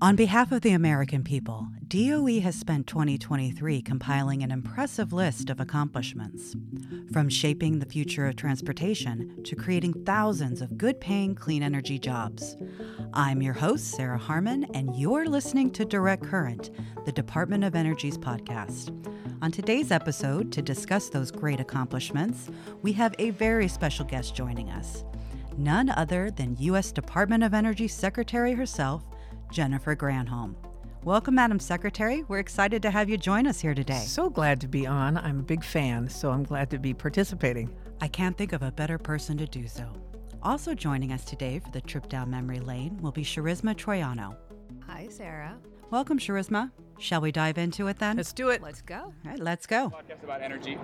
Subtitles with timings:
[0.00, 5.60] On behalf of the American people, DOE has spent 2023 compiling an impressive list of
[5.60, 6.54] accomplishments.
[7.12, 12.56] From shaping the future of transportation to creating thousands of good paying clean energy jobs.
[13.14, 16.70] I'm your host, Sarah Harmon, and you're listening to Direct Current,
[17.06, 18.90] the Department of Energy's podcast.
[19.40, 22.50] On today's episode, to discuss those great accomplishments,
[22.82, 25.04] we have a very special guest joining us.
[25.56, 26.90] None other than U.S.
[26.90, 29.04] Department of Energy Secretary herself,
[29.52, 30.56] Jennifer Granholm.
[31.04, 32.24] Welcome, Madam Secretary.
[32.24, 34.02] We're excited to have you join us here today.
[34.06, 35.16] So glad to be on.
[35.16, 37.70] I'm a big fan, so I'm glad to be participating.
[38.00, 39.86] I can't think of a better person to do so.
[40.42, 44.36] Also joining us today for the trip down memory lane will be Charisma Troiano.
[44.88, 45.56] Hi, Sarah.
[45.90, 46.70] Welcome, Charisma.
[46.98, 48.16] Shall we dive into it then?
[48.16, 48.62] Let's do it.
[48.62, 48.96] Let's go.
[48.96, 49.90] All right, let's go.
[49.90, 50.78] podcast about energy.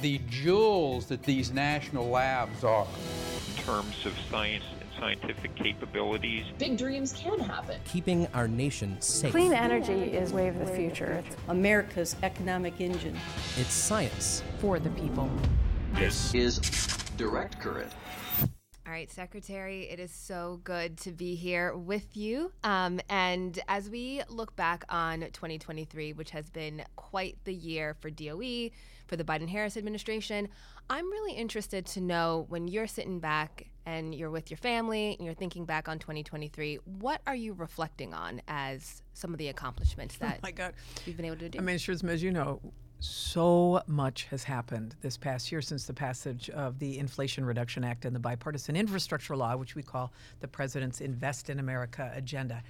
[0.00, 2.86] the jewels that these national labs are.
[2.86, 6.44] In terms of science and scientific capabilities.
[6.58, 7.80] big dreams can happen.
[7.84, 9.32] keeping our nation safe.
[9.32, 11.24] Clean energy is wave of the future.
[11.48, 13.18] America's economic engine.
[13.56, 14.42] It's science.
[14.58, 15.28] for the people.
[15.94, 16.58] This is
[17.16, 17.90] Direct Current.
[18.96, 22.50] Right, Secretary, it is so good to be here with you.
[22.64, 28.08] Um, and as we look back on 2023, which has been quite the year for
[28.08, 28.70] DOE,
[29.06, 30.48] for the Biden Harris administration,
[30.88, 35.26] I'm really interested to know when you're sitting back and you're with your family and
[35.26, 40.16] you're thinking back on 2023, what are you reflecting on as some of the accomplishments
[40.20, 40.72] that Oh my God.
[41.04, 41.58] you've been able to do?
[41.58, 42.62] I mean, Charisma, as you know,
[42.98, 48.04] so much has happened this past year since the passage of the Inflation Reduction Act
[48.04, 52.62] and the bipartisan infrastructure law, which we call the President's Invest in America agenda.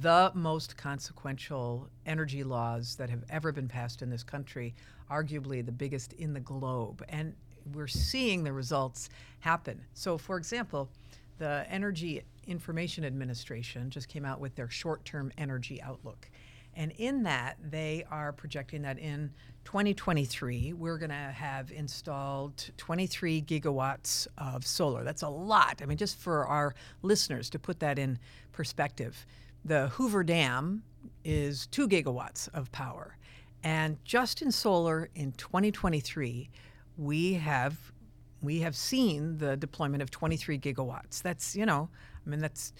[0.00, 4.74] The most consequential energy laws that have ever been passed in this country,
[5.10, 7.04] arguably the biggest in the globe.
[7.08, 7.34] And
[7.72, 9.08] we're seeing the results
[9.40, 9.80] happen.
[9.94, 10.90] So, for example,
[11.38, 16.28] the Energy Information Administration just came out with their short term energy outlook.
[16.74, 19.32] And in that, they are projecting that in
[19.64, 25.04] 2023, we're going to have installed 23 gigawatts of solar.
[25.04, 25.80] That's a lot.
[25.82, 28.18] I mean, just for our listeners to put that in
[28.52, 29.26] perspective,
[29.64, 30.82] the Hoover Dam
[31.24, 33.16] is two gigawatts of power.
[33.62, 36.50] And just in solar in 2023,
[36.96, 37.92] we have
[38.42, 41.20] we have seen the deployment of 23 gigawatts.
[41.20, 41.90] That's, you know,
[42.26, 42.72] I mean, that's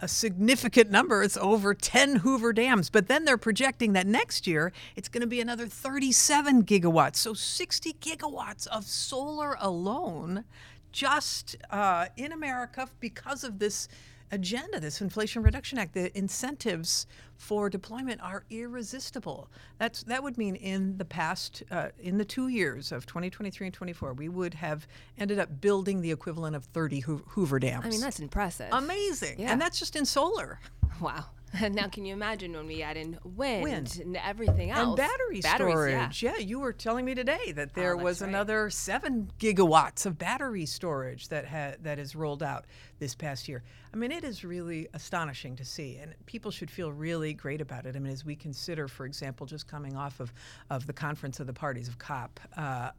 [0.00, 1.22] a significant number.
[1.22, 2.90] It's over 10 Hoover dams.
[2.90, 7.16] But then they're projecting that next year it's going to be another 37 gigawatts.
[7.16, 10.44] So 60 gigawatts of solar alone
[10.92, 13.88] just uh, in America because of this
[14.30, 15.94] agenda, this Inflation Reduction Act.
[15.94, 17.06] The incentives
[17.36, 19.48] for deployment are irresistible.
[19.78, 23.74] That's that would mean in the past, uh, in the two years of 2023 and
[23.74, 24.86] 24, we would have
[25.18, 27.84] ended up building the equivalent of 30 Hoover dams.
[27.86, 28.68] I mean, that's impressive.
[28.72, 29.52] amazing, Yeah.
[29.52, 30.60] and that's just in solar.
[31.00, 31.26] Wow.
[31.70, 33.98] now, can you imagine when we add in wind, Wind.
[34.02, 34.88] and everything else?
[34.88, 36.22] And battery Batteries, storage.
[36.22, 36.36] Yeah.
[36.38, 38.28] you were telling me today that there that's was right.
[38.28, 42.66] another seven gigawatts of battery storage that ha- that is rolled out
[42.98, 43.62] this past year.
[43.92, 47.86] I mean, it is really astonishing to see, and people should feel really great about
[47.86, 47.96] it.
[47.96, 50.32] I mean, as we consider, for example, just coming off of,
[50.70, 52.90] of the Conference of the Parties of COP uh,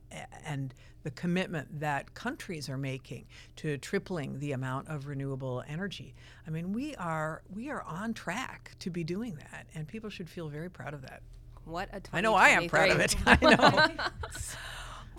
[0.46, 0.74] and
[1.04, 3.26] the commitment that countries are making
[3.58, 6.14] to tripling the amount of renewable energy.
[6.46, 10.30] I mean, we are we are on track to be doing that, and people should
[10.30, 11.22] feel very proud of that.
[11.66, 13.16] What a I know I am proud of it.
[13.26, 14.06] I know.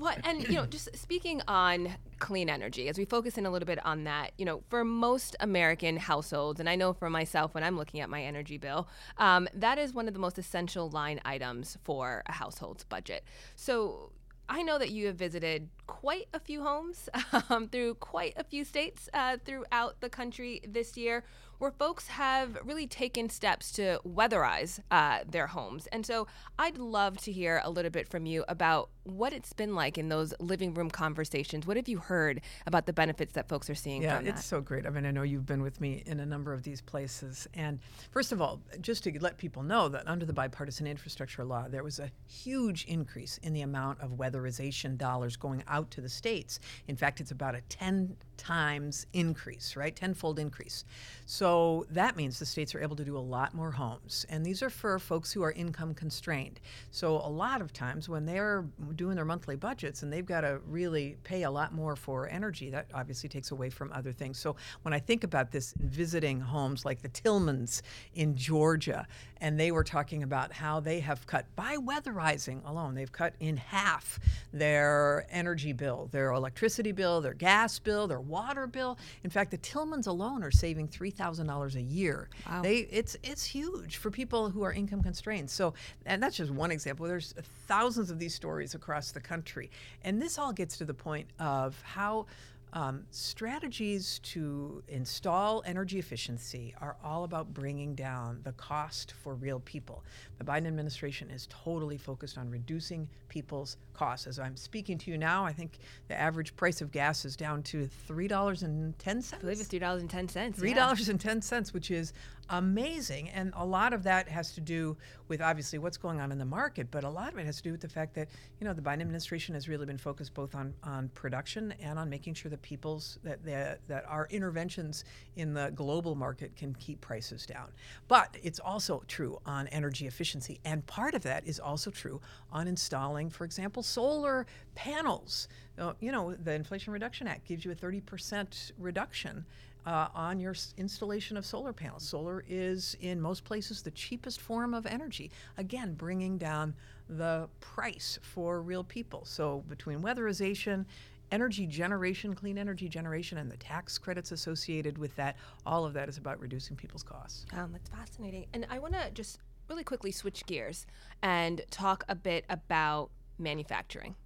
[0.00, 3.66] What and you know, just speaking on clean energy, as we focus in a little
[3.66, 7.62] bit on that, you know, for most American households, and I know for myself when
[7.62, 11.20] I'm looking at my energy bill, um, that is one of the most essential line
[11.26, 13.24] items for a household's budget.
[13.56, 14.12] So.
[14.52, 17.08] I know that you have visited quite a few homes
[17.50, 21.24] um, through quite a few states uh, throughout the country this year
[21.60, 25.86] where folks have really taken steps to weatherize uh, their homes.
[25.92, 26.26] And so
[26.58, 30.08] I'd love to hear a little bit from you about what it's been like in
[30.08, 31.66] those living room conversations.
[31.66, 34.86] What have you heard about the benefits that folks are seeing Yeah, it's so great.
[34.86, 37.46] I mean, I know you've been with me in a number of these places.
[37.52, 37.78] And
[38.10, 41.84] first of all, just to let people know that under the bipartisan infrastructure law, there
[41.84, 46.58] was a huge increase in the amount of weatherization dollars going out to the states.
[46.88, 49.94] In fact, it's about a 10 times increase, right?
[49.94, 50.84] Tenfold increase.
[51.26, 51.49] So
[51.90, 54.26] that means the states are able to do a lot more homes.
[54.28, 56.60] And these are for folks who are income constrained.
[56.90, 58.64] So a lot of times when they're
[58.96, 62.70] doing their monthly budgets and they've got to really pay a lot more for energy,
[62.70, 64.38] that obviously takes away from other things.
[64.38, 67.82] So when I think about this visiting homes like the Tillmans
[68.14, 69.06] in Georgia,
[69.42, 73.56] and they were talking about how they have cut by weatherizing alone, they've cut in
[73.56, 74.20] half
[74.52, 78.98] their energy bill, their electricity bill, their gas bill, their water bill.
[79.24, 82.28] In fact, the Tillmans alone are saving three thousand dollars a year.
[82.48, 82.62] Wow.
[82.62, 85.50] They it's it's huge for people who are income constrained.
[85.50, 85.74] So,
[86.06, 87.06] and that's just one example.
[87.06, 87.34] There's
[87.66, 89.70] thousands of these stories across the country,
[90.04, 92.26] and this all gets to the point of how.
[92.72, 99.60] Um, strategies to install energy efficiency are all about bringing down the cost for real
[99.60, 100.04] people.
[100.38, 104.26] The Biden administration is totally focused on reducing people's costs.
[104.26, 105.78] As I'm speaking to you now, I think
[106.08, 109.40] the average price of gas is down to three dollars and ten cents.
[109.40, 110.58] I believe it's three dollars and ten cents.
[110.58, 112.12] Three dollars and ten cents, which is
[112.50, 114.96] amazing, and a lot of that has to do
[115.28, 117.62] with obviously what's going on in the market, but a lot of it has to
[117.62, 118.28] do with the fact that
[118.60, 122.10] you know the Biden administration has really been focused both on on production and on
[122.10, 125.04] making sure that people's that that, that our interventions
[125.36, 127.68] in the global market can keep prices down.
[128.08, 132.20] But it's also true on energy efficiency, and part of that is also true
[132.52, 135.48] on installing, for example, solar panels.
[135.78, 139.46] Uh, you know, the Inflation Reduction Act gives you a 30% reduction
[139.86, 142.06] uh, on your installation of solar panels.
[142.06, 145.30] Solar is, in most places, the cheapest form of energy.
[145.56, 146.74] Again, bringing down
[147.08, 149.24] the price for real people.
[149.24, 150.84] So, between weatherization,
[151.32, 155.36] energy generation, clean energy generation, and the tax credits associated with that,
[155.66, 157.46] all of that is about reducing people's costs.
[157.52, 158.46] Um, that's fascinating.
[158.52, 159.38] And I want to just
[159.68, 160.86] really quickly switch gears
[161.22, 164.16] and talk a bit about manufacturing.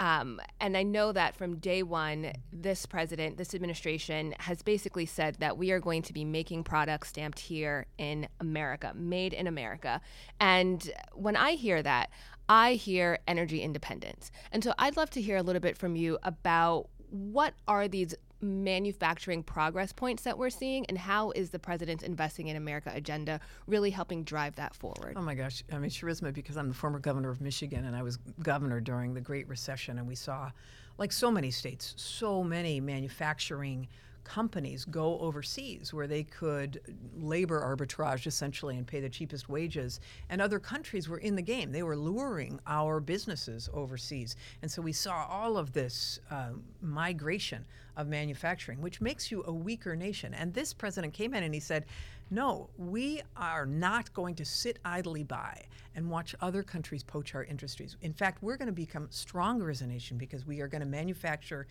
[0.00, 5.36] Um, and I know that from day one, this president, this administration has basically said
[5.40, 10.00] that we are going to be making products stamped here in America, made in America.
[10.40, 12.10] And when I hear that,
[12.48, 14.30] I hear energy independence.
[14.50, 18.14] And so I'd love to hear a little bit from you about what are these
[18.42, 23.38] manufacturing progress points that we're seeing and how is the president's investing in america agenda
[23.66, 25.62] really helping drive that forward Oh my gosh.
[25.70, 29.12] I mean, charisma because I'm the former governor of Michigan and I was governor during
[29.12, 29.98] the Great Recession.
[29.98, 30.50] And we saw,
[30.96, 33.88] like so many states, so many manufacturing
[34.30, 36.80] companies go overseas where they could
[37.18, 39.98] labor arbitrage essentially and pay the cheapest wages.
[40.28, 41.72] And other countries were in the game.
[41.72, 44.36] They were luring our businesses overseas.
[44.62, 46.50] And so we saw all of this uh,
[46.80, 47.64] migration
[47.96, 50.32] of manufacturing, which makes you a weaker nation.
[50.32, 51.86] And this president came in and he said,
[52.30, 55.64] no, we are not going to sit idly by
[55.96, 57.96] and watch other countries poach our industries.
[58.02, 60.86] In fact, we're going to become stronger as a nation because we are going to
[60.86, 61.66] manufacture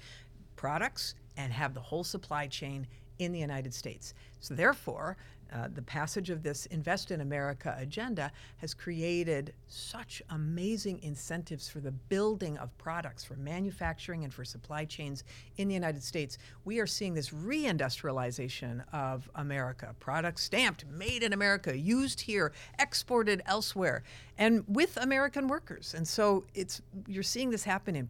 [0.60, 2.86] products and have the whole supply chain
[3.18, 4.14] in the United States.
[4.42, 5.16] So, therefore,
[5.54, 11.80] uh, the passage of this Invest in America agenda has created such amazing incentives for
[11.80, 15.24] the building of products, for manufacturing, and for supply chains
[15.56, 16.38] in the United States.
[16.66, 23.42] We are seeing this reindustrialization of America products stamped, made in America, used here, exported
[23.46, 24.04] elsewhere,
[24.38, 25.94] and with American workers.
[25.96, 28.10] And so it's you're seeing this happen in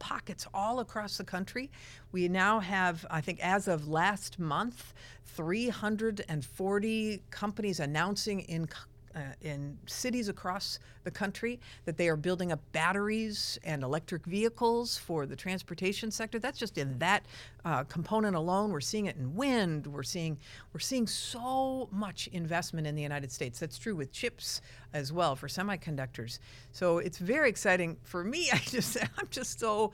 [0.00, 1.70] pockets all across the country.
[2.10, 4.92] We now have, I think, as of last month,
[5.26, 8.68] 340 companies announcing in.
[9.12, 14.96] Uh, in cities across the country, that they are building up batteries and electric vehicles
[14.98, 16.38] for the transportation sector.
[16.38, 17.26] That's just in that
[17.64, 18.70] uh, component alone.
[18.70, 19.88] We're seeing it in wind.
[19.88, 20.38] We're seeing
[20.72, 23.58] we're seeing so much investment in the United States.
[23.58, 24.60] That's true with chips
[24.92, 26.38] as well for semiconductors.
[26.70, 28.48] So it's very exciting for me.
[28.52, 29.92] I just I'm just so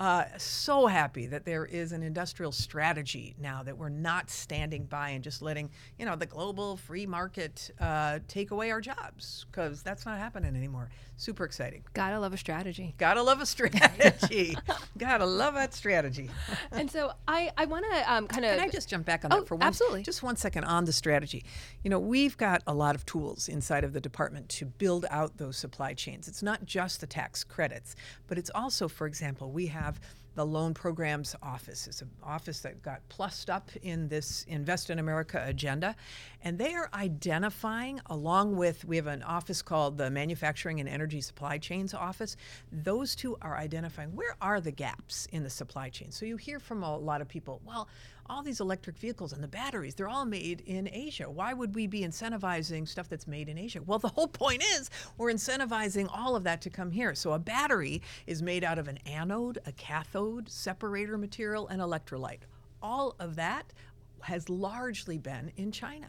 [0.00, 5.10] uh, so happy that there is an industrial strategy now that we're not standing by
[5.10, 9.82] and just letting you know the global free market uh, take away our jobs because
[9.82, 10.88] that's not happening anymore.
[11.18, 11.84] Super exciting.
[11.92, 14.56] gotta love a strategy Gotta love a strategy.
[14.98, 16.30] Gotta love that strategy.
[16.72, 19.32] and so i i want to um, kind of Can I just jump back on
[19.32, 19.64] Oh, that for one?
[19.66, 20.02] absolutely.
[20.02, 21.44] Just one second on the strategy.
[21.84, 25.36] You know, we've got a lot of tools inside of the department to build out
[25.36, 26.26] those supply chains.
[26.26, 27.96] It's not just the tax credits,
[28.26, 29.89] but it's also, for example, we have
[30.36, 31.86] the Loan Programs Office.
[31.86, 35.96] It's an office that got plussed up in this Invest in America agenda.
[36.42, 41.20] And they are identifying, along with, we have an office called the Manufacturing and Energy
[41.20, 42.36] Supply Chains Office.
[42.70, 46.12] Those two are identifying where are the gaps in the supply chain.
[46.12, 47.88] So you hear from a lot of people, well,
[48.30, 51.28] all these electric vehicles and the batteries, they're all made in Asia.
[51.28, 53.82] Why would we be incentivizing stuff that's made in Asia?
[53.82, 57.14] Well, the whole point is we're incentivizing all of that to come here.
[57.14, 62.42] So a battery is made out of an anode, a cathode, separator material, and electrolyte.
[62.80, 63.72] All of that
[64.22, 66.08] has largely been in China.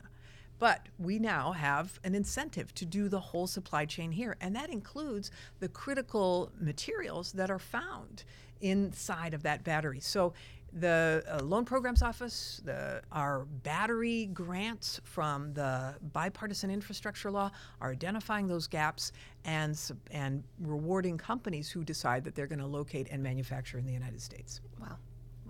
[0.61, 4.69] But we now have an incentive to do the whole supply chain here, and that
[4.69, 8.23] includes the critical materials that are found
[8.61, 9.99] inside of that battery.
[9.99, 10.33] So
[10.71, 17.49] the uh, loan programs office, the, our battery grants from the bipartisan infrastructure law
[17.81, 19.13] are identifying those gaps
[19.45, 19.75] and
[20.11, 24.21] and rewarding companies who decide that they're going to locate and manufacture in the United
[24.21, 24.61] States.
[24.79, 24.97] Wow.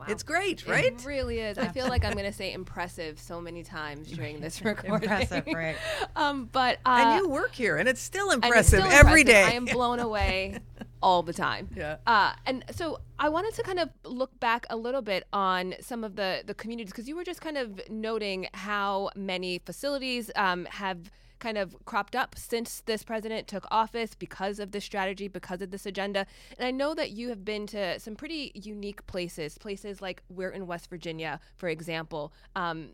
[0.01, 0.07] Wow.
[0.09, 0.85] It's great, right?
[0.85, 1.59] It really is.
[1.59, 4.95] I feel like I'm going to say impressive so many times during this recording.
[5.03, 5.75] Impressive, right?
[6.15, 9.21] um, but uh, and you work here, and it's still and it's impressive still every
[9.21, 9.27] impressive.
[9.27, 9.43] day.
[9.43, 10.57] I am blown away
[11.03, 11.69] all the time.
[11.75, 11.97] Yeah.
[12.07, 16.03] Uh, and so I wanted to kind of look back a little bit on some
[16.03, 20.65] of the the communities because you were just kind of noting how many facilities um,
[20.65, 21.11] have
[21.41, 25.71] kind of cropped up since this president took office because of this strategy, because of
[25.71, 26.25] this agenda.
[26.57, 30.51] And I know that you have been to some pretty unique places, places like we're
[30.51, 32.31] in West Virginia, for example.
[32.55, 32.91] Um,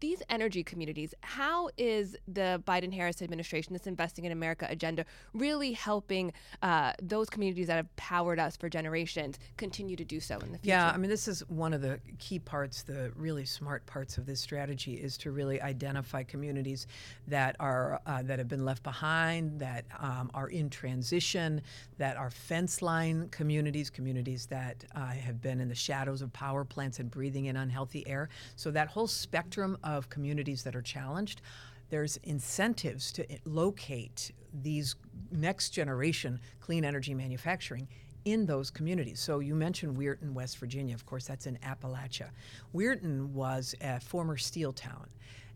[0.00, 5.72] these energy communities, how is the Biden Harris administration, this Investing in America agenda, really
[5.72, 10.52] helping uh, those communities that have powered us for generations continue to do so in
[10.52, 10.68] the future?
[10.68, 14.26] Yeah, I mean, this is one of the key parts, the really smart parts of
[14.26, 16.86] this strategy is to really identify communities
[17.28, 21.62] that are uh, that have been left behind, that um, are in transition,
[21.98, 26.64] that are fence line communities, communities that uh, have been in the shadows of power
[26.64, 28.28] plants and breathing in unhealthy air.
[28.56, 31.40] So that whole spectrum of communities that are challenged.
[31.88, 34.96] There's incentives to locate these
[35.30, 37.88] next generation clean energy manufacturing
[38.24, 39.20] in those communities.
[39.20, 40.94] So you mentioned Weirton, West Virginia.
[40.94, 42.30] Of course, that's in Appalachia.
[42.74, 45.06] Weirton was a former steel town.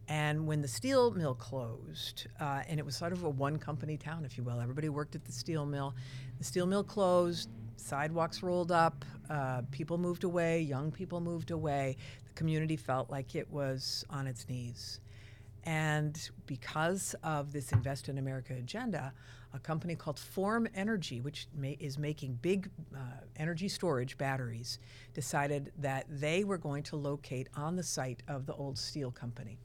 [0.08, 3.96] And when the steel mill closed, uh, and it was sort of a one company
[3.96, 5.94] town, if you will, everybody worked at the steel mill.
[6.38, 11.96] The steel mill closed, sidewalks rolled up, uh, people moved away, young people moved away.
[12.30, 15.00] The community felt like it was on its knees.
[15.64, 19.12] And because of this Invest in America agenda,
[19.52, 22.98] a company called Form Energy, which ma- is making big uh,
[23.36, 24.78] energy storage batteries,
[25.12, 29.58] decided that they were going to locate on the site of the old steel company.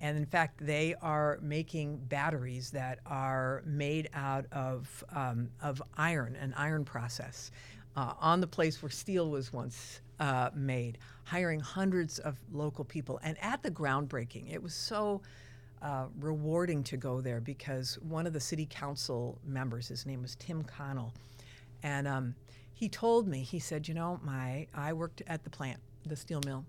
[0.00, 6.36] And in fact, they are making batteries that are made out of, um, of iron,
[6.36, 7.50] an iron process,
[7.98, 13.18] uh, on the place where steel was once uh, made, hiring hundreds of local people.
[13.24, 15.20] And at the groundbreaking, it was so
[15.82, 20.36] uh, rewarding to go there because one of the city council members, his name was
[20.36, 21.12] Tim Connell,
[21.82, 22.34] and um,
[22.72, 26.40] he told me, he said, you know, my I worked at the plant, the steel
[26.46, 26.64] mill,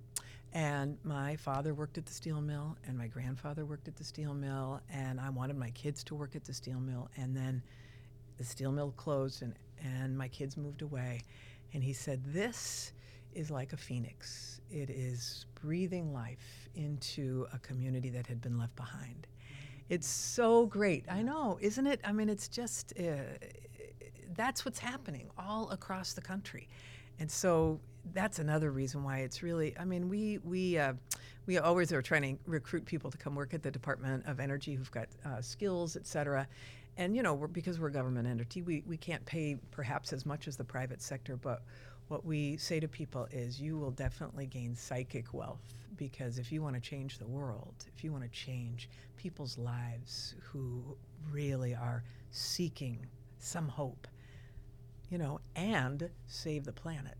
[0.53, 4.33] and my father worked at the steel mill, and my grandfather worked at the steel
[4.33, 7.61] mill, and I wanted my kids to work at the steel mill, and then
[8.39, 9.53] the steel mill closed, and
[9.97, 11.21] and my kids moved away,
[11.73, 12.93] and he said, this
[13.33, 14.59] is like a phoenix.
[14.71, 19.27] It is breathing life into a community that had been left behind.
[19.87, 21.05] It's so great.
[21.09, 21.99] I know, isn't it?
[22.03, 23.03] I mean, it's just uh,
[24.35, 26.67] that's what's happening all across the country,
[27.19, 27.79] and so
[28.13, 29.77] that's another reason why it's really.
[29.77, 30.93] I mean, we we uh,
[31.45, 34.75] we always are trying to recruit people to come work at the Department of Energy
[34.75, 36.47] who've got uh, skills, et cetera.
[36.99, 40.25] And you know, we're, because we're a government entity, we, we can't pay perhaps as
[40.25, 41.63] much as the private sector, but
[42.09, 46.61] what we say to people is you will definitely gain psychic wealth because if you
[46.61, 50.97] want to change the world, if you want to change people's lives who
[51.31, 54.05] really are seeking some hope,
[55.09, 57.15] you know, and save the planet.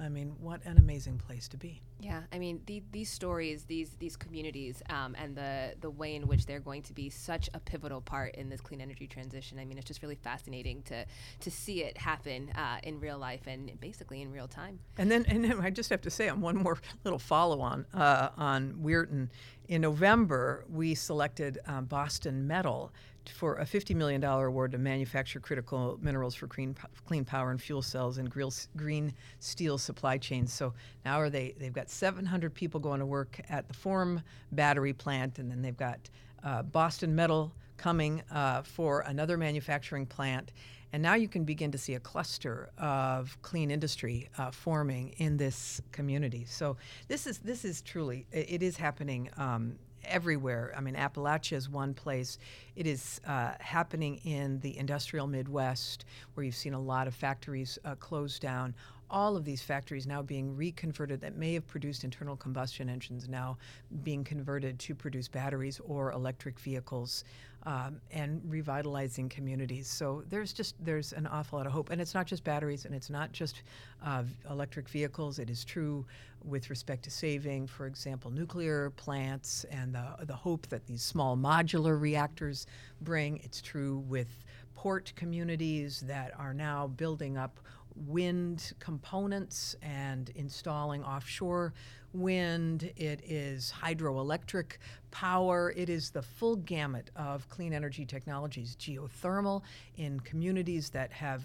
[0.00, 1.82] I mean, what an amazing place to be.
[2.00, 6.26] Yeah, I mean the, these stories, these these communities, um, and the the way in
[6.26, 9.58] which they're going to be such a pivotal part in this clean energy transition.
[9.58, 11.04] I mean, it's just really fascinating to
[11.40, 14.78] to see it happen uh, in real life and basically in real time.
[14.96, 17.86] And then, and then I just have to say, on one more little follow on
[17.92, 19.28] uh, on Weirton,
[19.68, 22.92] in November we selected um, Boston Metal
[23.28, 26.74] for a $50 million award to manufacture critical minerals for clean,
[27.06, 30.52] clean power and fuel cells and green steel supply chains.
[30.52, 30.72] So
[31.04, 34.22] now are they, they've got 700 people going to work at the Form
[34.52, 36.10] battery plant, and then they've got
[36.42, 40.52] uh, Boston Metal coming uh, for another manufacturing plant.
[40.92, 45.36] And now you can begin to see a cluster of clean industry uh, forming in
[45.36, 46.44] this community.
[46.48, 50.72] So this is this is truly it is happening um, everywhere.
[50.76, 52.38] I mean, Appalachia is one place.
[52.76, 56.04] It is uh, happening in the industrial Midwest,
[56.34, 58.74] where you've seen a lot of factories uh, close down.
[59.10, 63.58] All of these factories now being reconverted that may have produced internal combustion engines now
[64.04, 67.24] being converted to produce batteries or electric vehicles
[67.64, 69.86] um, and revitalizing communities.
[69.86, 72.94] So there's just there's an awful lot of hope, and it's not just batteries, and
[72.94, 73.62] it's not just
[74.04, 75.38] uh, electric vehicles.
[75.38, 76.06] It is true
[76.44, 81.36] with respect to saving, for example, nuclear plants and the the hope that these small
[81.36, 82.66] modular reactors
[83.02, 83.38] bring.
[83.44, 84.28] It's true with
[84.74, 87.60] port communities that are now building up
[88.06, 91.74] wind components and installing offshore
[92.12, 92.92] wind.
[92.96, 94.78] It is hydroelectric
[95.10, 95.72] power.
[95.76, 98.76] It is the full gamut of clean energy technologies.
[98.76, 99.62] Geothermal
[99.96, 101.42] in communities that have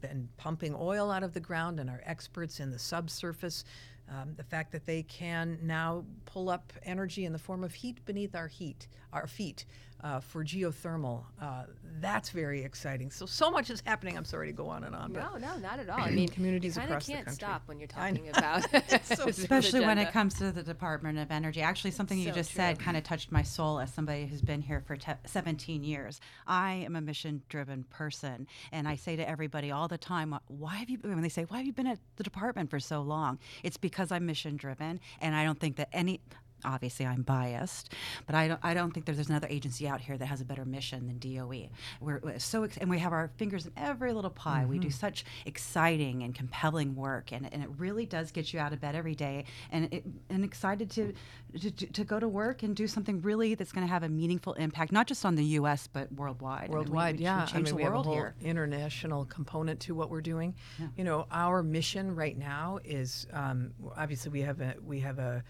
[0.00, 3.64] been pumping oil out of the ground and are experts in the subsurface.
[4.08, 8.04] Um, the fact that they can now pull up energy in the form of heat
[8.06, 9.66] beneath our heat, our feet,
[10.02, 11.24] uh, for geothermal.
[11.40, 11.64] Uh,
[12.00, 13.10] that's very exciting.
[13.10, 14.16] So so much is happening.
[14.16, 15.12] I'm sorry to go on and on.
[15.12, 16.00] No, no, not at all.
[16.00, 17.36] I mean, communities you across the can't country.
[17.36, 18.30] stop when you're talking know.
[18.30, 18.66] about,
[19.04, 21.60] So especially when it comes to the Department of Energy.
[21.60, 22.56] Actually, something you So just true.
[22.58, 26.20] said kind of touched my soul as somebody who's been here for te- 17 years.
[26.46, 30.76] I am a mission driven person, and I say to everybody all the time, "Why
[30.76, 33.38] have you?" When they say, "Why have you been at the department for so long?"
[33.62, 36.20] It's because I'm mission driven, and I don't think that any.
[36.64, 37.92] Obviously, I'm biased,
[38.26, 38.60] but I don't.
[38.62, 41.68] I don't think there's another agency out here that has a better mission than DOE.
[42.00, 44.64] We're, we're so, ex- and we have our fingers in every little pie.
[44.66, 48.72] We do such exciting and compelling work, and, and it really does get you out
[48.72, 51.12] of bed every day, and it, and excited to,
[51.60, 54.52] to to go to work and do something really that's going to have a meaningful
[54.54, 55.88] impact, not just on the U.S.
[55.92, 56.60] but worldwide.
[56.60, 58.34] I mean, we- worldwide we, yeah we i mean the we have a whole here.
[58.42, 60.54] international component to what we're doing
[60.96, 65.42] you know our mission right now is um, obviously we have a we have a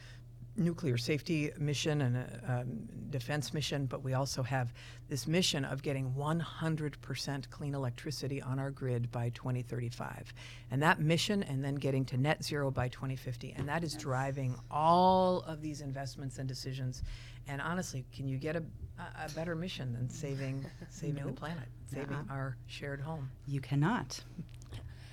[0.57, 4.73] nuclear safety mission and a um, defense mission but we also have
[5.09, 10.33] this mission of getting 100% clean electricity on our grid by 2035
[10.71, 14.54] and that mission and then getting to net zero by 2050 and that is driving
[14.71, 17.02] all of these investments and decisions.
[17.49, 18.62] And honestly can you get a,
[18.99, 22.35] a a better mission than saving saving the planet saving Nuh-uh.
[22.35, 23.30] our shared home?
[23.47, 24.21] You cannot.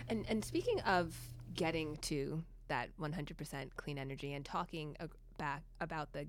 [0.09, 1.15] And and speaking of
[1.53, 6.27] getting to that 100% clean energy and talking ag- back about the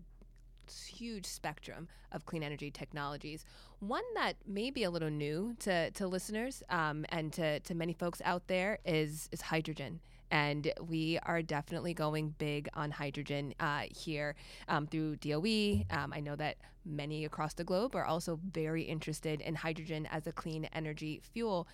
[0.70, 3.44] huge spectrum of clean energy technologies,
[3.80, 7.92] one that may be a little new to, to listeners um, and to, to many
[7.92, 10.00] folks out there is is hydrogen.
[10.30, 14.34] And we are definitely going big on hydrogen uh, here
[14.68, 15.84] um, through DOE.
[15.90, 20.26] Um, I know that many across the globe are also very interested in hydrogen as
[20.26, 21.66] a clean energy fuel.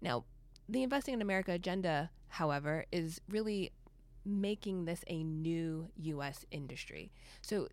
[0.00, 0.24] Now,
[0.68, 3.72] the Investing in America agenda, however, is really
[4.26, 6.44] making this a new U.S.
[6.50, 7.12] industry.
[7.42, 7.68] So,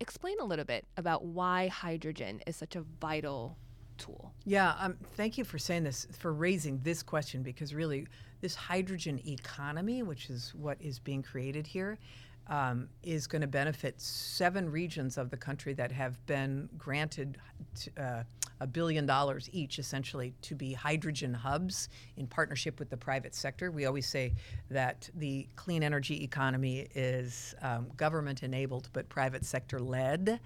[0.00, 3.56] explain a little bit about why hydrogen is such a vital
[3.98, 4.32] tool.
[4.44, 8.06] Yeah, um, thank you for saying this, for raising this question, because really,
[8.40, 11.98] this hydrogen economy, which is what is being created here,
[12.46, 17.38] um, is going to benefit seven regions of the country that have been granted
[17.98, 18.22] uh,
[18.60, 23.70] a billion dollars each, essentially, to be hydrogen hubs in partnership with the private sector.
[23.70, 24.34] We always say
[24.70, 30.40] that the clean energy economy is um, government enabled but private sector led.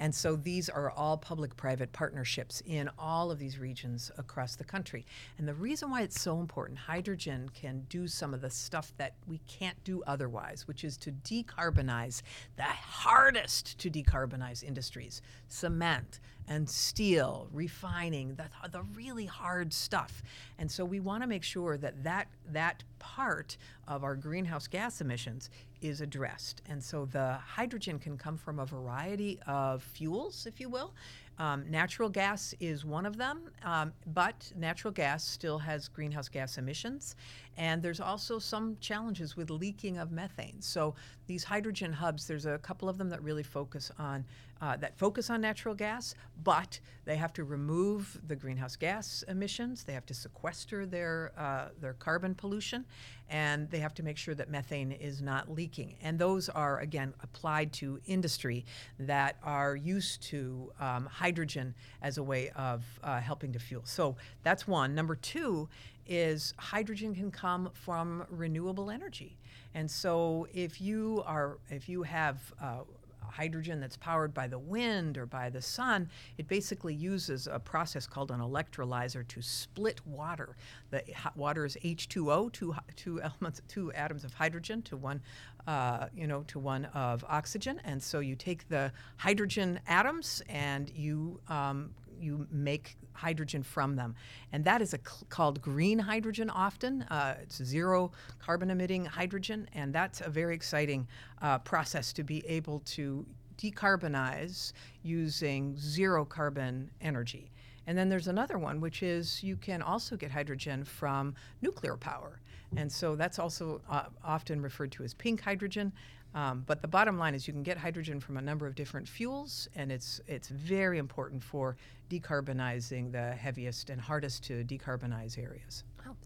[0.00, 4.64] And so these are all public private partnerships in all of these regions across the
[4.64, 5.06] country.
[5.38, 9.14] And the reason why it's so important, hydrogen can do some of the stuff that
[9.26, 12.22] we can't do otherwise, which is to decarbonize
[12.56, 20.22] the hardest to decarbonize industries cement and steel, refining, the, the really hard stuff.
[20.58, 23.56] And so we want to make sure that, that that part
[23.86, 26.62] of our greenhouse gas emissions is addressed.
[26.68, 30.94] And so the hydrogen can come from a variety of fuels, if you will.
[31.38, 36.58] Um, natural gas is one of them, um, but natural gas still has greenhouse gas
[36.58, 37.14] emissions.
[37.56, 40.60] And there's also some challenges with leaking of methane.
[40.60, 40.96] So
[41.28, 44.24] these hydrogen hubs, there's a couple of them that really focus on
[44.60, 49.84] uh, that focus on natural gas, but they have to remove the greenhouse gas emissions.
[49.84, 52.84] They have to sequester their uh, their carbon pollution,
[53.30, 55.96] and they have to make sure that methane is not leaking.
[56.02, 58.64] And those are again applied to industry
[58.98, 63.82] that are used to um, hydrogen as a way of uh, helping to fuel.
[63.84, 64.94] So that's one.
[64.94, 65.68] Number two
[66.06, 69.38] is hydrogen can come from renewable energy,
[69.74, 72.80] and so if you are if you have uh,
[73.28, 78.06] hydrogen that's powered by the wind or by the sun, it basically uses a process
[78.06, 80.56] called an electrolyzer to split water.
[80.90, 81.02] The
[81.36, 85.20] water is H2O, two, two elements, two atoms of hydrogen to one,
[85.66, 87.80] uh, you know, to one of oxygen.
[87.84, 94.14] And so you take the hydrogen atoms and you um, you make hydrogen from them.
[94.52, 97.02] And that is cl- called green hydrogen often.
[97.02, 99.68] Uh, it's zero carbon emitting hydrogen.
[99.74, 101.06] And that's a very exciting
[101.42, 103.26] uh, process to be able to
[103.56, 107.50] decarbonize using zero carbon energy.
[107.88, 112.38] And then there's another one, which is you can also get hydrogen from nuclear power.
[112.76, 115.94] And so that's also uh, often referred to as pink hydrogen.
[116.34, 119.08] Um, but the bottom line is you can get hydrogen from a number of different
[119.08, 121.78] fuels, and it's it's very important for
[122.10, 125.84] decarbonizing the heaviest and hardest to decarbonize areas.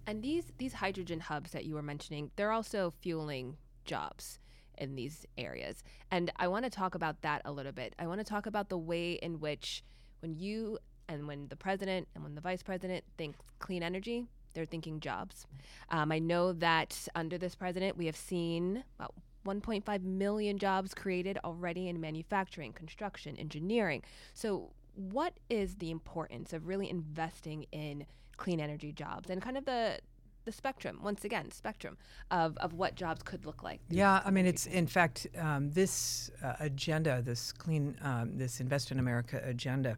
[0.08, 4.40] And these these hydrogen hubs that you were mentioning, they're also fueling jobs
[4.78, 5.84] in these areas.
[6.10, 7.94] And I want to talk about that a little bit.
[8.00, 9.84] I want to talk about the way in which
[10.18, 10.78] when you
[11.12, 15.46] and when the president and when the vice president think clean energy, they're thinking jobs.
[15.90, 19.14] Um, I know that under this president, we have seen about
[19.46, 24.02] 1.5 million jobs created already in manufacturing, construction, engineering.
[24.34, 29.64] So, what is the importance of really investing in clean energy jobs and kind of
[29.64, 29.98] the
[30.44, 31.96] the spectrum once again spectrum
[32.32, 36.30] of, of what jobs could look like yeah i mean it's in fact um, this
[36.42, 39.96] uh, agenda this clean um, this invest in america agenda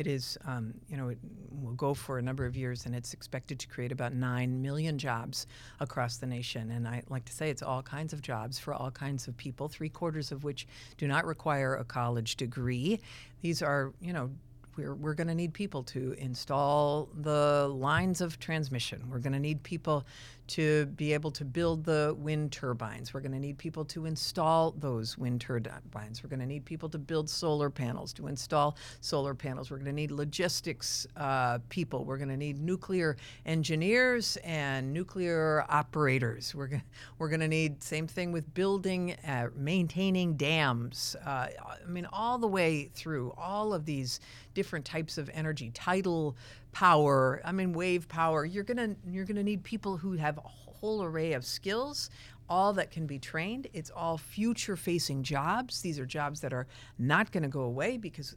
[0.00, 1.18] it is, um, you know, it
[1.50, 4.96] will go for a number of years, and it's expected to create about 9 million
[4.96, 5.46] jobs
[5.78, 6.70] across the nation.
[6.70, 9.68] And I like to say it's all kinds of jobs for all kinds of people,
[9.68, 12.98] three quarters of which do not require a college degree.
[13.42, 14.30] These are, you know,
[14.74, 19.02] we're, we're going to need people to install the lines of transmission.
[19.10, 20.06] We're going to need people
[20.50, 23.14] to be able to build the wind turbines.
[23.14, 26.22] We're going to need people to install those wind turbines.
[26.22, 29.70] We're going to need people to build solar panels, to install solar panels.
[29.70, 32.04] We're going to need logistics uh, people.
[32.04, 36.54] We're going to need nuclear engineers and nuclear operators.
[36.54, 36.82] We're going
[37.18, 41.14] we're going to need same thing with building, uh, maintaining dams.
[41.24, 41.48] Uh,
[41.86, 44.20] I mean, all the way through all of these
[44.54, 46.36] different types of energy, tidal
[46.72, 48.44] power, I mean wave power.
[48.44, 52.10] You're gonna you're gonna need people who have a whole array of skills,
[52.50, 53.68] all that can be trained.
[53.72, 55.80] It's all future facing jobs.
[55.82, 56.66] These are jobs that are
[56.98, 58.34] not going to go away because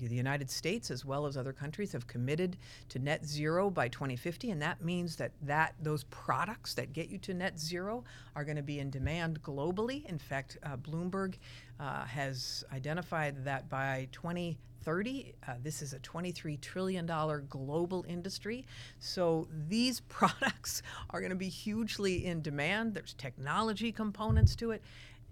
[0.00, 2.56] the United States, as well as other countries, have committed
[2.90, 7.18] to net zero by 2050, and that means that that those products that get you
[7.18, 8.04] to net zero
[8.36, 10.04] are going to be in demand globally.
[10.06, 11.34] In fact, uh, Bloomberg
[11.80, 15.34] uh, has identified that by 20 2030.
[15.46, 17.06] Uh, this is a $23 trillion
[17.48, 18.64] global industry.
[18.98, 22.94] So these products are going to be hugely in demand.
[22.94, 24.82] There's technology components to it.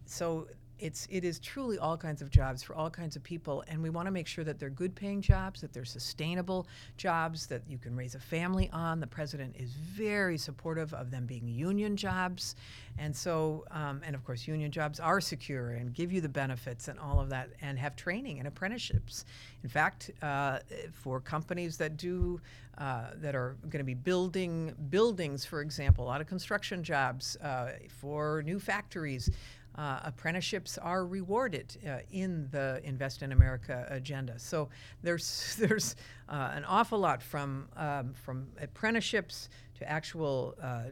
[0.06, 0.48] So
[0.82, 3.88] it's it is truly all kinds of jobs for all kinds of people and we
[3.88, 6.66] want to make sure that they're good paying jobs that they're sustainable
[6.96, 8.98] jobs that you can raise a family on.
[8.98, 12.56] The president is very supportive of them being union jobs
[12.98, 16.88] and so um, and of course union jobs are secure and give you the benefits
[16.88, 19.24] and all of that and have training and apprenticeships.
[19.62, 20.58] In fact uh,
[20.92, 22.40] for companies that do
[22.78, 27.36] uh, that are going to be building buildings for example a lot of construction jobs
[27.36, 29.30] uh, for new factories
[29.76, 34.38] uh, apprenticeships are rewarded uh, in the Invest in America agenda.
[34.38, 34.68] So
[35.02, 35.96] there's there's
[36.28, 40.84] uh, an awful lot from um, from apprenticeships to actual uh,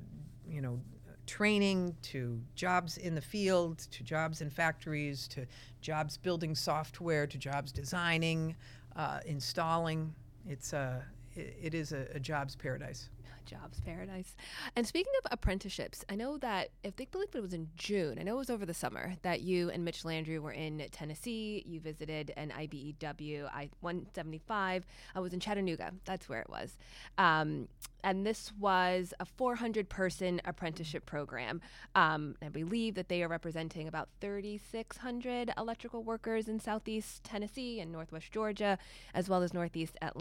[0.49, 0.81] you know
[1.27, 5.47] training to jobs in the field to jobs in factories to
[5.81, 8.57] jobs building software to jobs designing,
[8.97, 10.13] uh, installing.
[10.49, 11.05] It's a
[11.37, 13.11] it, it is a, a jobs paradise
[13.45, 14.37] jobs paradise.
[14.77, 18.23] And speaking of apprenticeships, I know that if they believe it was in June, I
[18.23, 21.63] know it was over the summer that you and Mitch Landrieu were in Tennessee.
[21.67, 24.87] You visited an IBEW I 175.
[25.15, 25.93] I was in Chattanooga.
[26.05, 26.77] That's where it was.
[27.19, 27.69] Um,
[28.03, 31.61] and this was a 400 person apprenticeship program.
[31.95, 37.93] Um, I believe that they are representing about 3,600 electrical workers in Southeast Tennessee and
[37.93, 38.79] Northwest Georgia,
[39.15, 40.21] as well as Northeast Alabama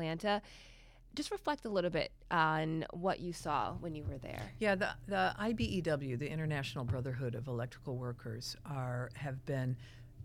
[1.19, 4.53] just reflect a little bit on what you saw when you were there.
[4.58, 9.75] Yeah, the, the IBEW, the International Brotherhood of Electrical Workers, are have been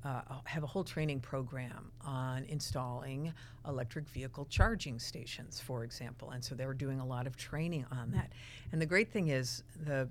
[0.04, 3.32] uh, have a whole training program on installing
[3.66, 7.84] electric vehicle charging stations, for example, and so they were doing a lot of training
[7.90, 8.30] on that.
[8.70, 10.08] And the great thing is the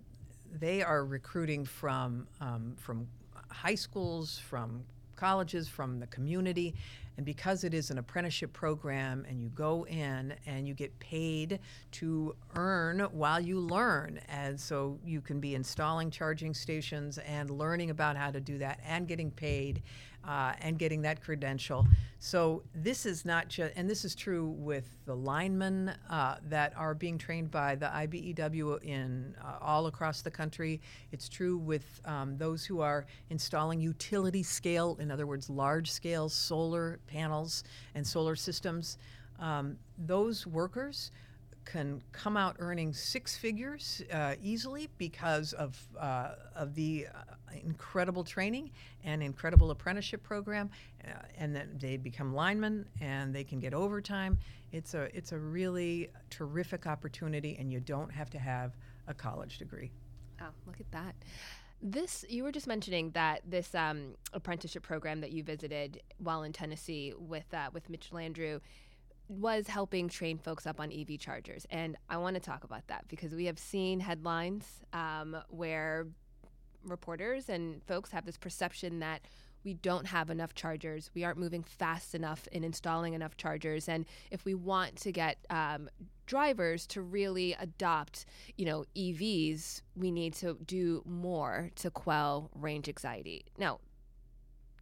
[0.51, 3.07] they are recruiting from um, from
[3.47, 4.83] high schools, from
[5.15, 6.75] colleges, from the community,
[7.17, 11.59] and because it is an apprenticeship program and you go in and you get paid
[11.91, 14.19] to earn while you learn.
[14.27, 18.79] And so you can be installing charging stations and learning about how to do that
[18.85, 19.83] and getting paid
[20.27, 21.85] uh, and getting that credential.
[22.19, 26.93] So this is not just, and this is true with the linemen uh, that are
[26.93, 30.81] being trained by the IBEW in uh, all across the country.
[31.11, 36.29] It's true with um, those who are installing utility scale, in other words, large scale
[36.29, 37.63] solar panels
[37.95, 38.97] and solar systems.
[39.39, 41.11] Um, those workers
[41.65, 47.19] can come out earning six figures uh, easily because of uh, of the uh,
[47.63, 48.71] incredible training
[49.03, 50.69] and incredible apprenticeship program,
[51.05, 54.37] uh, and then they become linemen and they can get overtime.
[54.71, 58.75] It's a it's a really terrific opportunity, and you don't have to have
[59.07, 59.91] a college degree.
[60.41, 61.15] Oh, look at that.
[61.81, 66.53] This you were just mentioning that this um, apprenticeship program that you visited while in
[66.53, 68.61] Tennessee with uh, with Mitch Landrieu
[69.27, 71.65] was helping train folks up on EV chargers.
[71.69, 76.07] And I want to talk about that because we have seen headlines um, where
[76.83, 79.21] reporters and folks have this perception that
[79.63, 81.09] we don't have enough chargers.
[81.13, 83.87] We aren't moving fast enough in installing enough chargers.
[83.87, 85.89] And if we want to get um,
[86.25, 88.25] drivers to really adopt,
[88.57, 93.45] you know, EVs, we need to do more to quell range anxiety.
[93.57, 93.79] Now,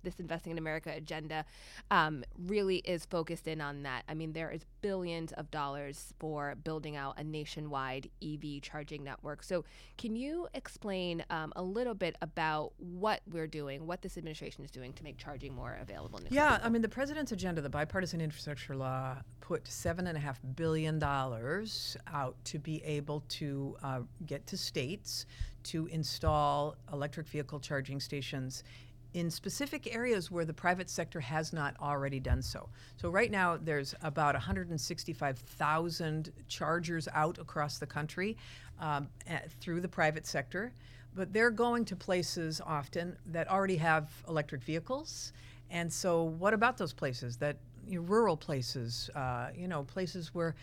[0.04, 1.46] this investing in America agenda
[1.90, 4.04] um, really is focused in on that.
[4.08, 9.44] I mean, there is billions of dollars for building out a nationwide EV charging network.
[9.44, 9.66] So,
[9.98, 14.72] can you explain um, a little bit about what we're doing, what this administration is
[14.72, 16.20] doing to make charging more available?
[16.30, 20.40] yeah, I mean, the president's agenda, the bipartisan infrastructure law, put seven and a half
[20.56, 25.26] billion dollars out to be able to uh, get to states
[25.64, 28.64] to install electric vehicle charging stations
[29.14, 32.70] in specific areas where the private sector has not already done so.
[32.98, 38.38] So right now there's about 165,000 chargers out across the country
[38.80, 39.10] um,
[39.60, 40.74] through the private sector,
[41.14, 45.34] but they're going to places often that already have electric vehicles.
[45.70, 50.34] And so, what about those places that you know, rural places, uh, you know, places
[50.34, 50.56] where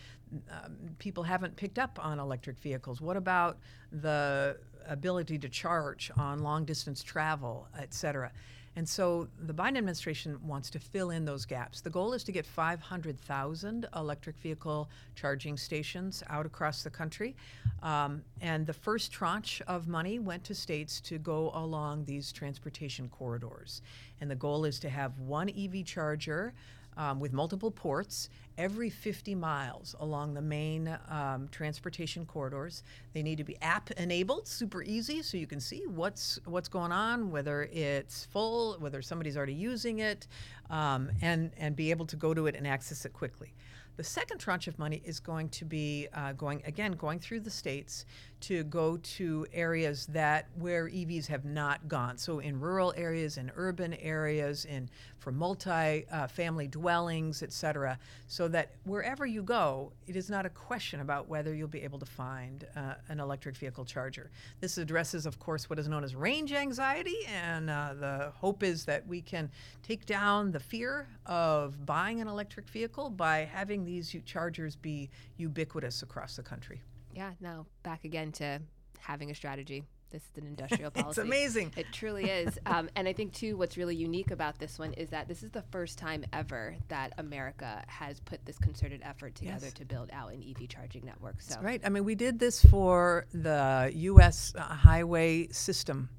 [0.51, 3.01] um, people haven't picked up on electric vehicles?
[3.01, 3.57] What about
[3.91, 4.57] the
[4.89, 8.31] ability to charge on long distance travel, et cetera?
[8.75, 11.81] And so the Biden administration wants to fill in those gaps.
[11.81, 17.35] The goal is to get 500,000 electric vehicle charging stations out across the country.
[17.83, 23.09] Um, and the first tranche of money went to states to go along these transportation
[23.09, 23.81] corridors.
[24.21, 26.53] And the goal is to have one EV charger
[26.99, 32.83] um, with multiple ports every 50 miles along the main um, transportation corridors.
[33.13, 36.91] They need to be app enabled, super easy, so you can see what's what's going
[36.91, 40.27] on, whether it's full, whether somebody's already using it,
[40.69, 43.53] um, and and be able to go to it and access it quickly.
[43.99, 47.49] The second tranche of money is going to be uh, going again, going through the
[47.49, 48.05] states
[48.39, 52.17] to go to areas that where EVs have not gone.
[52.17, 58.47] So in rural areas, in urban areas, in for multi-family uh, dwellings, et cetera, so
[58.47, 62.05] that wherever you go, it is not a question about whether you'll be able to
[62.05, 64.31] find uh, an electric vehicle charger.
[64.61, 68.85] This addresses, of course, what is known as range anxiety, and uh, the hope is
[68.85, 69.51] that we can
[69.83, 76.03] take down the fear of buying an electric vehicle by having these chargers be ubiquitous
[76.03, 76.81] across the country.
[77.13, 78.61] Yeah, now back again to
[78.99, 79.83] having a strategy.
[80.11, 81.21] This is an industrial policy.
[81.21, 81.73] it's amazing.
[81.75, 82.57] It truly is.
[82.69, 85.49] Um, and I think, too, what's really unique about this one is that this is
[85.49, 89.73] the first time ever that America has put this concerted effort together yes.
[89.73, 91.41] to build out an EV charging network.
[91.41, 91.55] So.
[91.55, 91.81] That's right.
[91.83, 94.53] I mean, we did this for the U.S.
[94.55, 96.09] Uh, highway system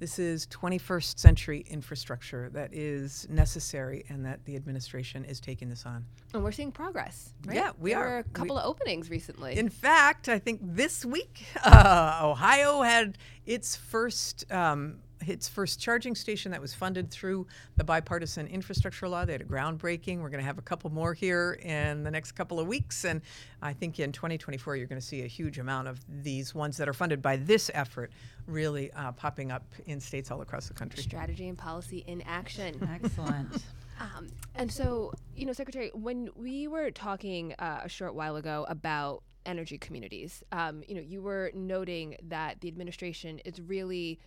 [0.00, 5.84] this is 21st century infrastructure that is necessary and that the administration is taking this
[5.84, 6.06] on.
[6.32, 7.56] And we're seeing progress, right?
[7.56, 8.08] Yeah, we there are.
[8.08, 9.58] Were a couple we, of openings recently.
[9.58, 16.14] In fact, I think this week, uh, Ohio had its first um, its first charging
[16.14, 19.24] station that was funded through the bipartisan infrastructure law.
[19.24, 20.20] They had a groundbreaking.
[20.20, 23.04] We're going to have a couple more here in the next couple of weeks.
[23.04, 23.20] And
[23.62, 26.88] I think in 2024, you're going to see a huge amount of these ones that
[26.88, 28.12] are funded by this effort
[28.46, 31.02] really uh, popping up in states all across the country.
[31.02, 32.88] Strategy and policy in action.
[32.92, 33.62] Excellent.
[34.00, 38.64] Um, and so, you know, Secretary, when we were talking uh, a short while ago
[38.68, 44.18] about energy communities, um, you know, you were noting that the administration is really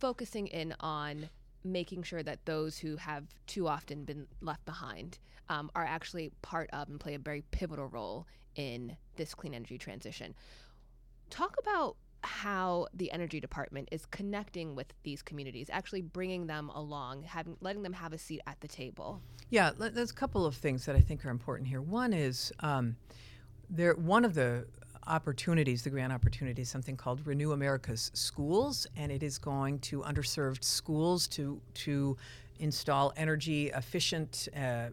[0.00, 1.28] focusing in on
[1.62, 6.70] making sure that those who have too often been left behind um, are actually part
[6.72, 10.34] of and play a very pivotal role in this clean energy transition.
[11.28, 17.22] Talk about how the energy department is connecting with these communities, actually bringing them along,
[17.22, 19.20] having letting them have a seat at the table.
[19.48, 21.80] Yeah, there's a couple of things that I think are important here.
[21.80, 22.96] One is um,
[23.68, 23.94] there.
[23.94, 24.66] One of the
[25.06, 30.00] opportunities, the grant opportunity, is something called Renew America's Schools, and it is going to
[30.00, 32.16] underserved schools to to
[32.58, 34.86] install energy efficient uh,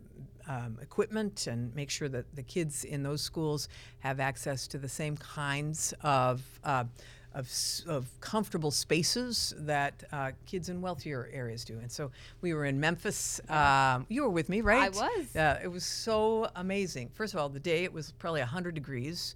[0.48, 3.68] um, equipment and make sure that the kids in those schools
[4.00, 6.86] have access to the same kinds of uh,
[7.34, 7.52] of,
[7.88, 11.78] of, comfortable spaces that uh, kids in wealthier areas do.
[11.78, 12.10] And so
[12.42, 13.40] we were in Memphis.
[13.48, 14.86] Um, you were with me, right?
[14.86, 15.36] I was.
[15.36, 17.12] Uh, it was so amazing.
[17.14, 19.36] First of all, the day it was probably 100 degrees.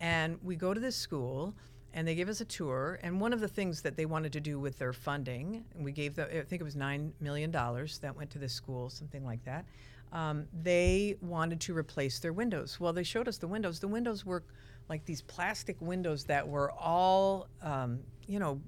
[0.00, 1.54] And we go to this school
[1.92, 2.98] and they gave us a tour.
[3.02, 5.92] And one of the things that they wanted to do with their funding, and we
[5.92, 9.44] gave them, I think it was $9 million that went to this school, something like
[9.44, 9.64] that.
[10.12, 12.80] Um, they wanted to replace their windows.
[12.80, 13.78] Well, they showed us the windows.
[13.78, 14.42] The windows were
[14.88, 18.60] like these plastic windows that were all, um, you know,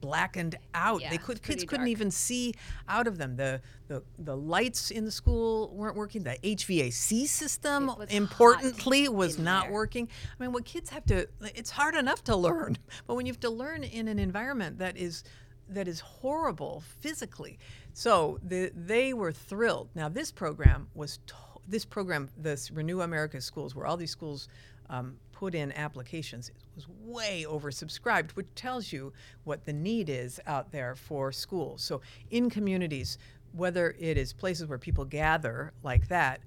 [0.00, 1.00] blackened out.
[1.00, 2.54] Yeah, they could kids couldn't even see
[2.88, 3.36] out of them.
[3.36, 6.22] The, the the lights in the school weren't working.
[6.22, 9.72] The HVAC system, was importantly, was not there.
[9.72, 10.08] working.
[10.38, 13.40] I mean, what kids have to it's hard enough to learn, but when you have
[13.40, 15.24] to learn in an environment that is
[15.68, 17.58] that is horrible physically.
[17.92, 19.88] So the, they were thrilled.
[19.94, 21.34] Now this program was to-
[21.68, 24.48] this program, this Renew America Schools, where all these schools
[24.88, 29.12] um, put in applications, was way oversubscribed, which tells you
[29.44, 31.82] what the need is out there for schools.
[31.82, 33.18] So in communities,
[33.52, 36.40] whether it is places where people gather like that,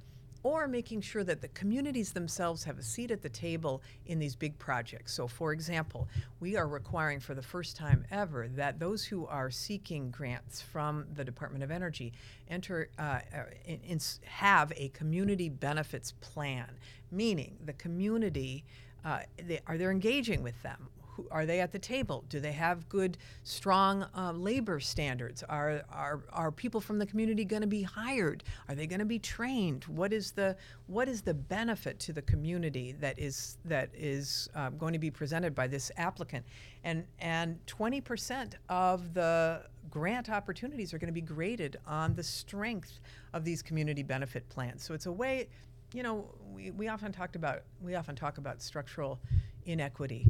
[0.44, 4.36] or making sure that the communities themselves have a seat at the table in these
[4.36, 5.13] big projects.
[5.13, 6.08] So, for example,
[6.39, 11.06] we are requiring for the first time ever that those who are seeking grants from
[11.13, 12.13] the Department of Energy
[12.50, 16.70] enter uh, uh, in, in, have a community benefits plan,
[17.12, 18.63] meaning the community.
[19.04, 20.88] Uh, they, are they engaging with them?
[21.16, 22.24] Who, are they at the table?
[22.30, 25.44] Do they have good, strong uh, labor standards?
[25.44, 28.44] Are, are, are people from the community going to be hired?
[28.68, 29.86] Are they going to be trained?
[29.86, 30.56] What is the
[30.88, 35.12] what is the benefit to the community that is that is um, going to be
[35.12, 36.46] presented by this applicant?
[36.84, 43.00] And and 20% of the grant opportunities are going to be graded on the strength
[43.34, 44.84] of these community benefit plans.
[44.84, 45.48] So it's a way
[45.93, 49.19] you know, we, we often talked about we often talk about structural
[49.65, 50.28] inequity,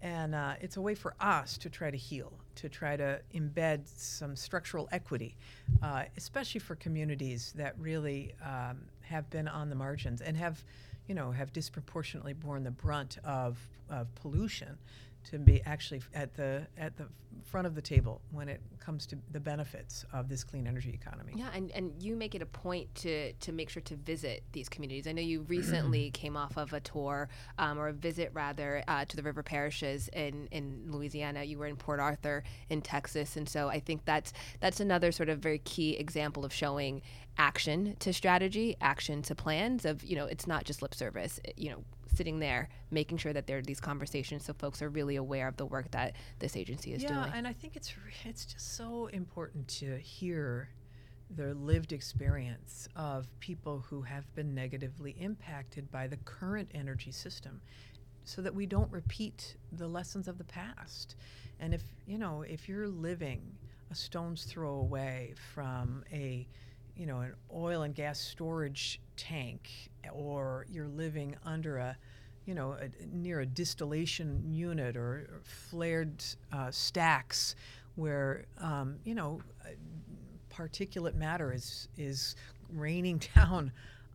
[0.00, 3.80] and uh, it's a way for us to try to heal, to try to embed
[3.86, 5.36] some structural equity,
[5.82, 10.64] uh, especially for communities that really um, have been on the margins and have,
[11.06, 13.58] you know, have disproportionately borne the brunt of,
[13.90, 14.78] of pollution
[15.30, 17.06] to be actually at the at the
[17.44, 21.32] front of the table when it comes to the benefits of this clean energy economy.
[21.36, 24.68] Yeah, and, and you make it a point to to make sure to visit these
[24.68, 25.06] communities.
[25.06, 29.04] I know you recently came off of a tour um, or a visit rather uh,
[29.06, 31.44] to the river parishes in, in Louisiana.
[31.44, 35.28] You were in Port Arthur in Texas, and so I think that's that's another sort
[35.28, 37.02] of very key example of showing
[37.38, 39.84] action to strategy, action to plans.
[39.84, 41.40] Of you know, it's not just lip service.
[41.56, 45.16] You know, sitting there making sure that there are these conversations so folks are really
[45.16, 47.32] aware of the work that this agency is yeah, doing.
[47.34, 47.92] and I think it's
[48.24, 50.68] it's just so important to hear
[51.36, 57.60] the lived experience of people who have been negatively impacted by the current energy system
[58.24, 61.16] so that we don't repeat the lessons of the past.
[61.58, 63.40] And if, you know, if you're living
[63.90, 66.46] a stone's throw away from a
[66.94, 69.70] you know, an oil and gas storage tank,
[70.12, 71.96] or you're living under a,
[72.44, 77.54] you know, a, near a distillation unit or, or flared uh, stacks
[77.94, 79.68] where, um, you know, uh,
[80.52, 82.34] particulate matter is is
[82.72, 83.72] raining down.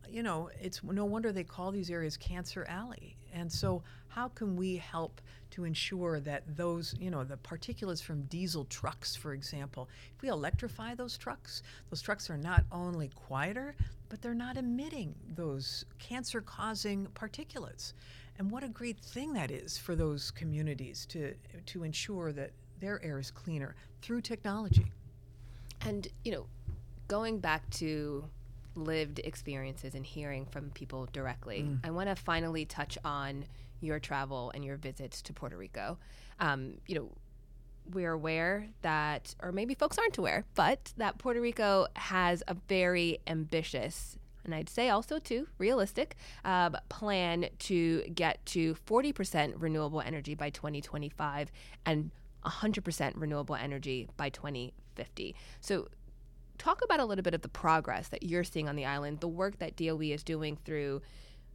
[0.09, 3.15] You know, it's no wonder they call these areas Cancer Alley.
[3.33, 3.83] And so,
[4.17, 9.15] how can we help to ensure that those, you know, the particulates from diesel trucks,
[9.15, 13.75] for example, if we electrify those trucks, those trucks are not only quieter,
[14.09, 17.93] but they're not emitting those cancer causing particulates.
[18.39, 21.35] And what a great thing that is for those communities to,
[21.67, 22.49] to ensure that
[22.79, 24.91] their air is cleaner through technology.
[25.81, 26.47] And, you know,
[27.07, 28.25] going back to
[28.73, 31.79] lived experiences and hearing from people directly, mm.
[31.83, 33.45] I want to finally touch on
[33.81, 35.97] your travel and your visits to Puerto Rico.
[36.39, 37.11] Um, you know,
[37.91, 43.19] we're aware that, or maybe folks aren't aware, but that Puerto Rico has a very
[43.27, 50.35] ambitious and I'd say also too realistic um, plan to get to 40% renewable energy
[50.35, 51.51] by 2025
[51.85, 52.11] and
[52.45, 55.35] 100% renewable energy by 2050.
[55.59, 55.89] So
[56.57, 59.27] talk about a little bit of the progress that you're seeing on the island, the
[59.27, 61.01] work that DOE is doing through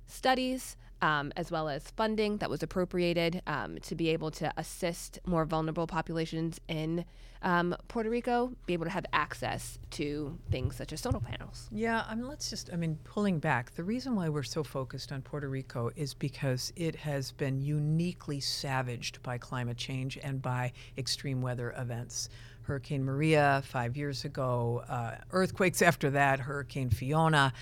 [0.07, 5.19] studies, um, as well as funding that was appropriated um, to be able to assist
[5.27, 7.05] more vulnerable populations in
[7.43, 11.69] um, Puerto Rico, be able to have access to things such as solar panels.
[11.73, 15.11] Yeah, I mean, let's just, I mean, pulling back, the reason why we're so focused
[15.11, 20.73] on Puerto Rico is because it has been uniquely savaged by climate change and by
[20.97, 22.29] extreme weather events.
[22.62, 27.53] Hurricane Maria five years ago, uh, earthquakes after that, Hurricane Fiona.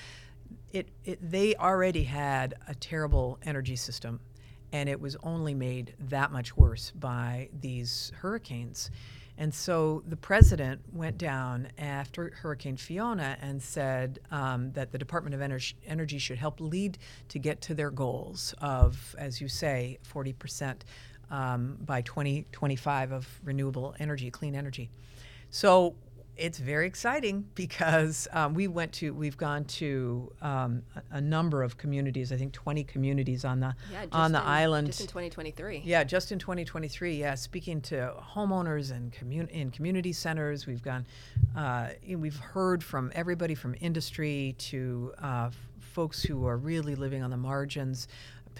[0.72, 4.20] It, it, they already had a terrible energy system,
[4.72, 8.90] and it was only made that much worse by these hurricanes.
[9.40, 15.34] And so the president went down after Hurricane Fiona and said um, that the Department
[15.34, 19.98] of Ener- Energy should help lead to get to their goals of, as you say,
[20.12, 20.82] 40%
[21.30, 24.90] um, by 2025 of renewable energy, clean energy.
[25.48, 25.94] So
[26.36, 31.62] it's very exciting because um, we went to we've gone to um, a, a, number
[31.62, 32.32] of communities.
[32.32, 34.86] I think 20 communities on the yeah, on the in, island.
[34.86, 35.82] Just in 2023.
[35.84, 37.14] Yeah, just in 2023.
[37.14, 41.06] Yeah, speaking to homeowners and commun- in community centers, we've gone.
[41.56, 45.50] Uh, we've heard from everybody from industry to uh,
[45.80, 48.08] folks who are really living on the margins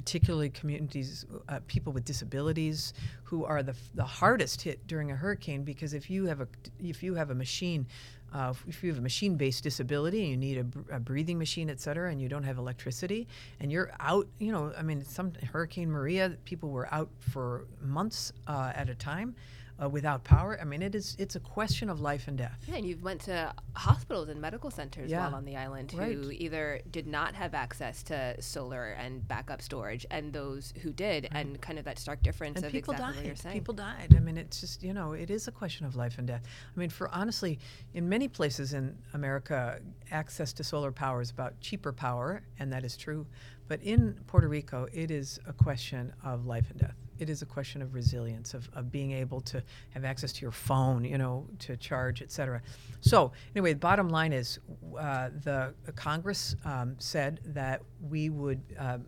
[0.00, 5.62] particularly communities, uh, people with disabilities, who are the, the hardest hit during a hurricane.
[5.62, 6.48] Because if you have a
[6.82, 7.86] if you have a machine,
[8.32, 11.80] uh, if you have a machine-based disability and you need a, a, breathing machine, et
[11.80, 13.28] cetera, and you don't have electricity,
[13.60, 18.32] and you're out, you know, I mean, some Hurricane Maria, people were out for months
[18.46, 19.34] uh, at a time
[19.82, 20.58] uh, without power.
[20.60, 22.58] I mean, it is it's a question of life and death.
[22.68, 25.20] Yeah, and you've went to hospitals and medical centers yeah.
[25.20, 26.14] while on the island right.
[26.14, 31.28] who either did not have access to solar and backup storage, and those who did,
[31.32, 31.46] right.
[31.46, 33.22] and kind of that stark difference and of people exactly died.
[33.22, 33.54] what you're saying.
[33.54, 34.14] People died.
[34.16, 36.42] I mean, it's just you know, it is a question of life and death.
[36.44, 37.58] I mean, for honestly,
[37.94, 42.84] in many places in America, access to solar power is about cheaper power, and that
[42.84, 43.26] is true.
[43.68, 47.46] But in Puerto Rico, it is a question of life and death it is a
[47.46, 51.46] question of resilience, of, of being able to have access to your phone, you know,
[51.60, 52.60] to charge, et cetera.
[53.00, 54.58] So anyway, the bottom line is
[54.98, 58.98] uh, the Congress um, said that we would, uh,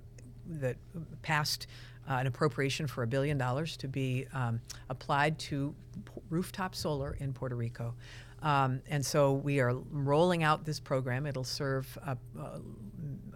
[0.46, 0.76] that
[1.22, 1.66] passed
[2.08, 4.60] uh, an appropriation for a billion dollars to be um,
[4.90, 7.94] applied to p- rooftop solar in Puerto Rico.
[8.42, 11.26] Um, and so we are rolling out this program.
[11.26, 12.58] It'll serve uh, uh,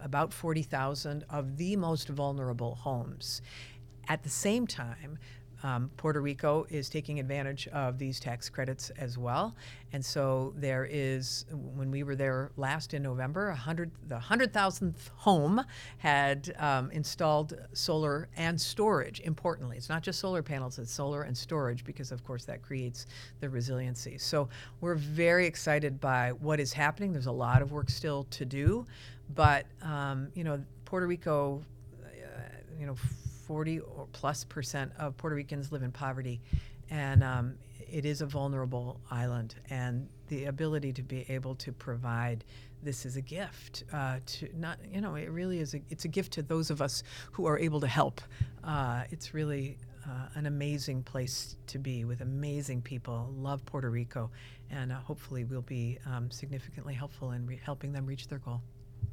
[0.01, 3.41] about 40,000 of the most vulnerable homes.
[4.09, 5.17] At the same time,
[5.63, 9.55] um, Puerto Rico is taking advantage of these tax credits as well.
[9.91, 15.63] And so there is, when we were there last in November, 100, the 100,000th home
[15.97, 19.77] had um, installed solar and storage, importantly.
[19.77, 23.07] It's not just solar panels, it's solar and storage because, of course, that creates
[23.39, 24.17] the resiliency.
[24.19, 24.49] So
[24.79, 27.13] we're very excited by what is happening.
[27.13, 28.85] There's a lot of work still to do,
[29.33, 31.63] but, um, you know, Puerto Rico,
[32.05, 32.07] uh,
[32.79, 32.95] you know,
[33.47, 36.41] 40 or plus percent of Puerto Ricans live in poverty,
[36.89, 37.55] and um,
[37.89, 39.55] it is a vulnerable island.
[39.69, 42.43] And the ability to be able to provide
[42.83, 46.07] this is a gift uh, to not you know it really is a it's a
[46.07, 48.21] gift to those of us who are able to help.
[48.63, 53.33] Uh, it's really uh, an amazing place to be with amazing people.
[53.33, 54.29] Love Puerto Rico,
[54.69, 58.61] and uh, hopefully we'll be um, significantly helpful in re- helping them reach their goal.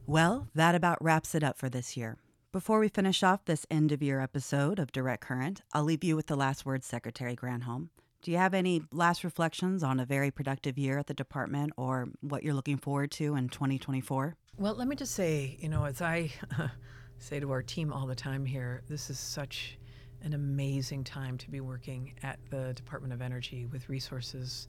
[0.06, 2.18] Well, that about wraps it up for this year.
[2.54, 6.14] Before we finish off this end of year episode of Direct Current, I'll leave you
[6.14, 7.88] with the last word, Secretary Granholm.
[8.22, 12.10] Do you have any last reflections on a very productive year at the department or
[12.20, 14.36] what you're looking forward to in 2024?
[14.56, 16.30] Well, let me just say, you know, as I
[17.18, 19.76] say to our team all the time here, this is such
[20.22, 24.68] an amazing time to be working at the Department of Energy with resources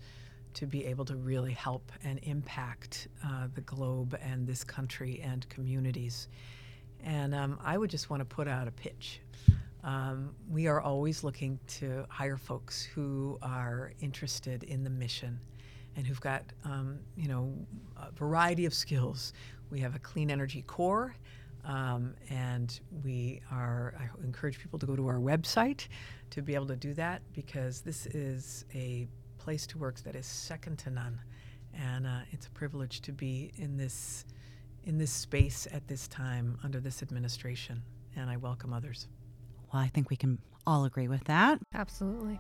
[0.56, 5.48] to be able to really help and impact uh, the globe and this country and
[5.50, 6.30] communities.
[7.06, 9.22] And um, I would just want to put out a pitch.
[9.84, 15.40] Um, we are always looking to hire folks who are interested in the mission
[15.96, 17.54] and who've got, um, you know,
[17.96, 19.32] a variety of skills.
[19.70, 21.16] We have a Clean Energy Corps,
[21.64, 23.94] um, and we are.
[24.00, 25.88] I encourage people to go to our website
[26.32, 30.26] to be able to do that because this is a place to work that is
[30.26, 31.22] second to none,
[31.74, 34.26] and uh, it's a privilege to be in this
[34.86, 37.84] in this space at this time under this administration,
[38.16, 39.08] and I welcome others.
[39.74, 41.60] Well, I think we can all agree with that.
[41.74, 42.40] Absolutely.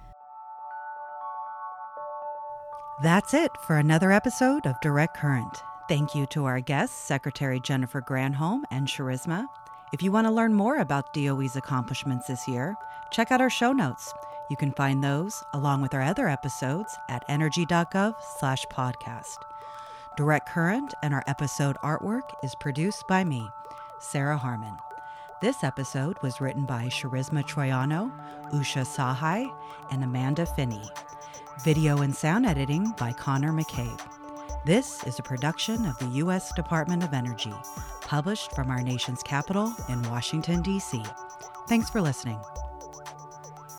[3.03, 5.57] That's it for another episode of Direct Current.
[5.89, 9.45] Thank you to our guests, Secretary Jennifer Granholm and Charisma.
[9.93, 12.75] If you want to learn more about DOE's accomplishments this year,
[13.11, 14.13] check out our show notes.
[14.49, 19.37] You can find those, along with our other episodes, at energy.gov/podcast.
[20.16, 23.45] Direct Current and our episode artwork is produced by me,
[23.99, 24.78] Sarah Harmon.
[25.41, 28.11] This episode was written by Charisma Troiano,
[28.53, 29.53] Usha Sahai,
[29.91, 30.84] and Amanda Finney.
[31.66, 33.99] Video and sound editing by Connor McCabe.
[34.63, 36.53] This is a production of the U.S.
[36.53, 37.53] Department of Energy,
[38.01, 41.03] published from our nation's capital in Washington, D.C.
[41.68, 42.39] Thanks for listening.